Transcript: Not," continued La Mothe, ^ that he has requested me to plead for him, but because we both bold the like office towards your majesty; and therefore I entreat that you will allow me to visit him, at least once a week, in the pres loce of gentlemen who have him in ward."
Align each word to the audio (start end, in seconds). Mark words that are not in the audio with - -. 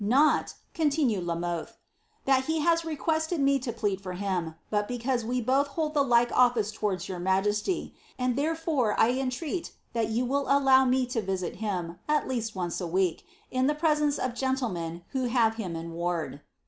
Not," 0.03 0.55
continued 0.73 1.25
La 1.25 1.35
Mothe, 1.35 1.67
^ 1.67 1.69
that 2.25 2.45
he 2.45 2.57
has 2.61 2.83
requested 2.83 3.39
me 3.39 3.59
to 3.59 3.71
plead 3.71 4.01
for 4.01 4.13
him, 4.13 4.55
but 4.71 4.87
because 4.87 5.23
we 5.23 5.41
both 5.41 5.75
bold 5.75 5.93
the 5.93 6.01
like 6.01 6.31
office 6.31 6.71
towards 6.71 7.07
your 7.07 7.19
majesty; 7.19 7.93
and 8.17 8.35
therefore 8.35 8.99
I 8.99 9.11
entreat 9.11 9.73
that 9.93 10.09
you 10.09 10.25
will 10.25 10.47
allow 10.47 10.85
me 10.85 11.05
to 11.05 11.21
visit 11.21 11.57
him, 11.57 11.99
at 12.09 12.27
least 12.27 12.55
once 12.55 12.81
a 12.81 12.87
week, 12.87 13.27
in 13.51 13.67
the 13.67 13.75
pres 13.75 14.01
loce 14.01 14.17
of 14.17 14.33
gentlemen 14.33 15.03
who 15.09 15.25
have 15.25 15.57
him 15.57 15.75
in 15.75 15.91
ward." 15.91 16.41